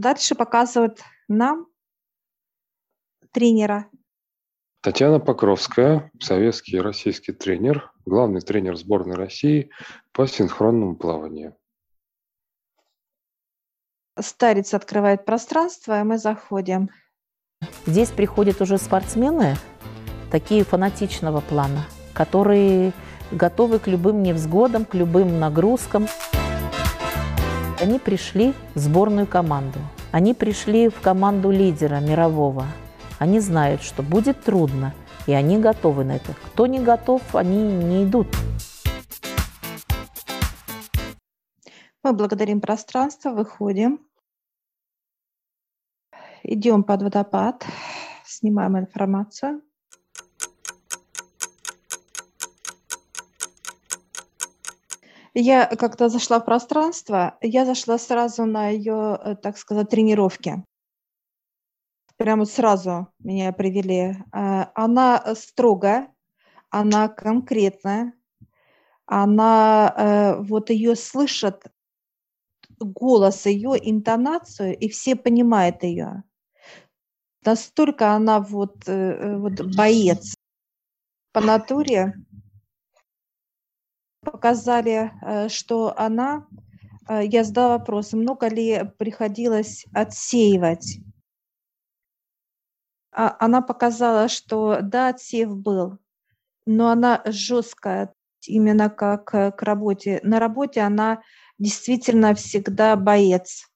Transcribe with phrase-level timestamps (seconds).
[0.00, 1.66] дальше показывают нам
[3.32, 3.88] тренера.
[4.82, 9.70] Татьяна Покровская, советский и российский тренер, главный тренер сборной России
[10.12, 11.54] по синхронному плаванию.
[14.18, 16.90] Старец открывает пространство, и мы заходим.
[17.86, 19.56] Здесь приходят уже спортсмены,
[20.30, 22.92] такие фанатичного плана, которые
[23.30, 26.06] готовы к любым невзгодам, к любым нагрузкам.
[27.80, 29.78] Они пришли в сборную команду.
[30.12, 32.66] Они пришли в команду лидера мирового.
[33.20, 34.92] Они знают, что будет трудно,
[35.26, 36.34] и они готовы на это.
[36.46, 38.26] Кто не готов, они не идут.
[42.02, 44.04] Мы благодарим пространство, выходим.
[46.42, 47.64] Идем под водопад,
[48.24, 49.62] снимаем информацию.
[55.34, 60.64] Я как-то зашла в пространство, я зашла сразу на ее, э, так сказать, тренировки.
[62.16, 64.16] Прямо сразу меня привели.
[64.32, 66.12] А, она строгая,
[66.68, 68.12] она конкретная,
[69.06, 71.64] она, э, вот ее слышат,
[72.80, 76.24] голос ее, интонацию, и все понимают ее.
[77.44, 80.34] Настолько она вот, э, вот боец
[81.32, 82.14] по натуре
[84.22, 86.46] показали, э, что она,
[87.08, 90.98] э, я задала вопрос, много ли приходилось отсеивать.
[93.12, 95.98] А она показала, что да, отсев был,
[96.66, 98.14] но она жесткая,
[98.46, 100.20] именно как э, к работе.
[100.22, 101.22] На работе она
[101.58, 103.66] действительно всегда боец.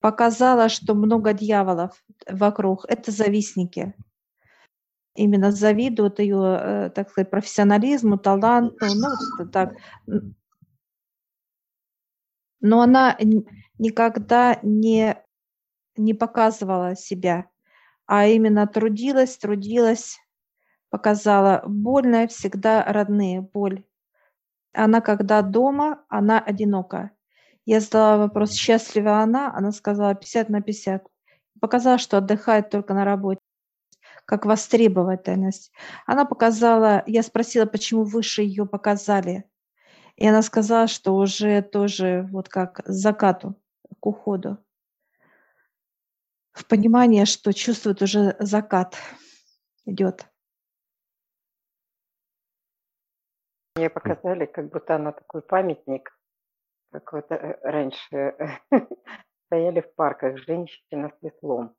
[0.00, 2.86] Показала, что много дьяволов вокруг.
[2.88, 3.94] Это завистники
[5.14, 9.74] именно завидуют ее, э, так сказать, профессионализму, таланту, ну, так.
[12.60, 13.16] Но она
[13.78, 15.16] никогда не,
[15.96, 17.46] не показывала себя,
[18.06, 20.18] а именно трудилась, трудилась,
[20.90, 21.62] показала.
[21.66, 23.84] Больная всегда родные, боль.
[24.72, 27.10] Она когда дома, она одинока.
[27.64, 29.52] Я задала вопрос, счастлива она?
[29.54, 31.06] Она сказала 50 на 50.
[31.60, 33.40] Показала, что отдыхает только на работе
[34.24, 35.72] как востребовательность.
[36.06, 39.44] Она показала, я спросила, почему выше ее показали.
[40.16, 43.54] И она сказала, что уже тоже вот как к закату,
[44.00, 44.58] к уходу.
[46.52, 48.96] В понимание, что чувствует уже закат
[49.86, 50.26] идет.
[53.76, 56.10] Мне показали, как будто она такой памятник,
[56.92, 58.34] как вот э, раньше
[59.46, 61.74] стояли в парках женщина с веслом.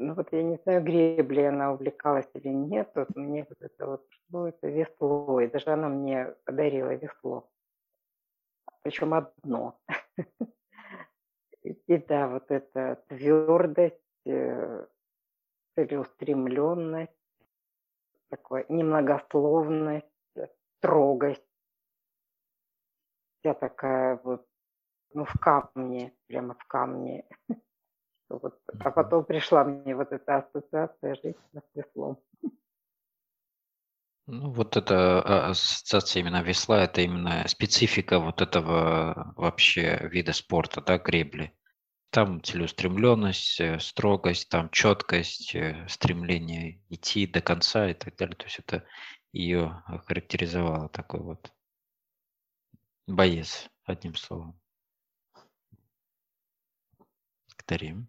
[0.00, 2.88] Ну вот я не знаю, греблей она увлекалась или нет.
[2.94, 5.40] Вот мне вот это вот, что это весло.
[5.40, 7.48] И даже она мне подарила весло.
[8.82, 9.78] Причем одно.
[11.62, 14.86] И да, вот эта твердость, э,
[15.74, 17.12] целеустремленность,
[18.30, 20.06] такой немногословность,
[20.78, 21.42] строгость.
[23.40, 24.46] Вся такая вот,
[25.14, 27.24] ну, в камне, прямо в камне.
[28.40, 32.18] Вот, а потом пришла мне вот эта ассоциация женщина с веслом.
[34.26, 40.82] Ну, вот эта а, ассоциация именно весла, это именно специфика вот этого вообще вида спорта,
[40.82, 41.52] да, гребли.
[42.10, 48.36] Там целеустремленность, э, строгость, там четкость, э, стремление идти до конца и так далее.
[48.36, 48.84] То есть это
[49.32, 51.52] ее характеризовало такой вот
[53.06, 54.60] боец, одним словом.
[57.68, 58.08] Благодарим.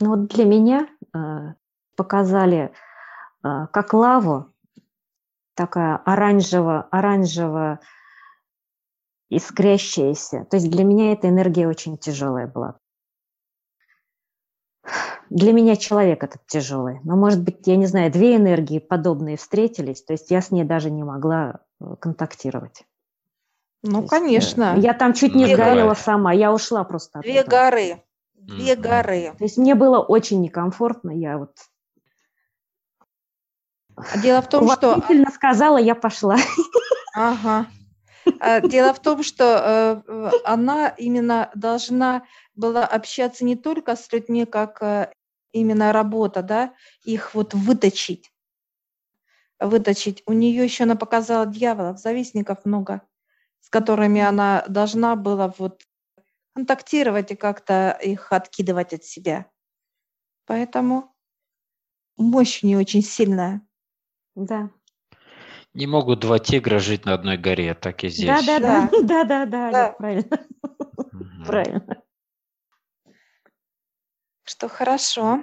[0.00, 1.54] Ну вот для меня э,
[1.96, 2.72] показали
[3.44, 4.52] э, как лаву,
[5.54, 7.80] такая оранжево, оранжево
[9.30, 10.46] искрящаяся.
[10.50, 12.78] То есть для меня эта энергия очень тяжелая была.
[15.30, 17.00] Для меня человек этот тяжелый.
[17.04, 20.64] Но, может быть, я не знаю, две энергии подобные встретились, то есть я с ней
[20.64, 22.84] даже не могла э, контактировать.
[23.82, 24.76] Ну, есть, конечно.
[24.78, 27.20] Я там чуть не сгорела сама, я ушла просто.
[27.20, 27.56] Две оттуда.
[27.56, 28.02] горы.
[28.46, 29.34] Две горы.
[29.38, 31.56] То есть мне было очень некомфортно, я вот...
[33.96, 35.02] А дело в том, что...
[35.32, 36.36] сказала, я пошла.
[37.14, 37.66] Ага.
[38.40, 42.24] А дело в том, что э, она именно должна
[42.54, 45.12] была общаться не только с людьми, как э,
[45.52, 46.74] именно работа, да,
[47.04, 48.32] их вот выточить.
[49.60, 50.22] Выточить.
[50.26, 53.02] У нее еще она показала дьяволов, завистников много,
[53.60, 55.82] с которыми она должна была вот
[56.54, 59.50] контактировать и как-то их откидывать от себя.
[60.46, 61.14] Поэтому
[62.16, 63.66] мощь не очень сильная.
[64.34, 64.70] Да.
[65.74, 68.46] Не могут два тигра жить на одной горе, так и здесь.
[68.46, 70.46] Да, да, да, да, да, да, правильно.
[71.44, 72.02] Правильно.
[74.44, 75.42] Что хорошо.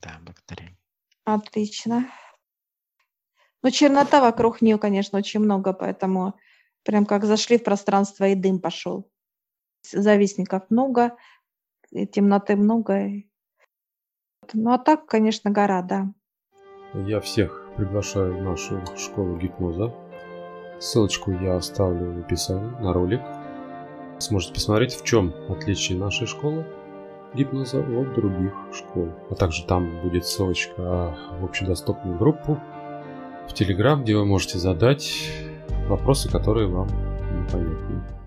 [0.00, 0.76] Да, благодарю.
[1.24, 2.10] Отлично.
[3.62, 6.38] Ну, чернота вокруг нее, конечно, очень много, поэтому
[6.84, 9.10] прям как зашли в пространство, и дым пошел.
[9.92, 11.16] Завистников много,
[12.12, 13.10] темноты много.
[14.52, 16.12] Ну, а так, конечно, гора, да.
[16.94, 19.94] Я всех приглашаю в нашу школу гипноза.
[20.78, 23.20] Ссылочку я оставлю в описании на ролик.
[24.18, 26.66] Сможете посмотреть, в чем отличие нашей школы
[27.34, 29.08] гипноза от других школ.
[29.30, 32.58] А также там будет ссылочка в общедоступную группу
[33.48, 35.30] в Телеграм, где вы можете задать
[35.88, 36.88] вопросы, которые вам
[37.42, 38.17] непонятны.